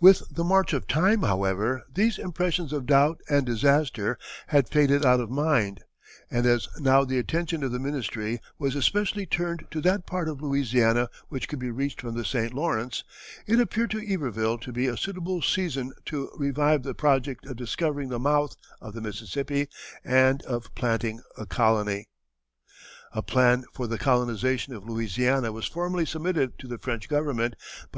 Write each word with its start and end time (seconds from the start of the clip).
With 0.00 0.24
the 0.30 0.44
march 0.44 0.74
of 0.74 0.86
time, 0.86 1.22
however, 1.22 1.84
these 1.90 2.18
impressions 2.18 2.74
of 2.74 2.84
doubt 2.84 3.22
and 3.30 3.46
disaster 3.46 4.18
had 4.48 4.68
faded 4.68 5.02
out 5.06 5.18
of 5.18 5.30
mind, 5.30 5.80
and 6.30 6.44
as 6.44 6.68
now 6.78 7.06
the 7.06 7.16
attention 7.18 7.64
of 7.64 7.72
the 7.72 7.78
ministry 7.78 8.38
was 8.58 8.74
especially 8.76 9.24
turned 9.24 9.64
to 9.70 9.80
that 9.80 10.04
part 10.06 10.28
of 10.28 10.42
Louisiana 10.42 11.08
which 11.30 11.48
could 11.48 11.58
be 11.58 11.70
reached 11.70 12.02
from 12.02 12.14
the 12.14 12.22
St. 12.26 12.52
Lawrence, 12.52 13.02
it 13.46 13.58
appeared 13.60 13.90
to 13.92 14.06
Iberville 14.12 14.58
to 14.58 14.72
be 14.74 14.88
a 14.88 14.96
suitable 14.98 15.40
season 15.40 15.94
to 16.04 16.28
revive 16.36 16.82
the 16.82 16.92
project 16.92 17.46
of 17.46 17.56
discovering 17.56 18.10
the 18.10 18.20
mouth 18.20 18.54
of 18.82 18.92
the 18.92 19.00
Mississippi 19.00 19.68
and 20.04 20.42
of 20.42 20.74
planting 20.74 21.22
a 21.38 21.46
colony. 21.46 22.10
A 23.12 23.22
plan 23.22 23.64
for 23.72 23.86
the 23.86 23.96
colonization 23.96 24.74
of 24.74 24.84
Louisiana 24.86 25.50
was 25.50 25.64
formally 25.66 26.04
submitted 26.04 26.58
to 26.58 26.68
the 26.68 26.76
French 26.76 27.08
Government 27.08 27.56
by 27.56 27.66
M. 27.84 27.88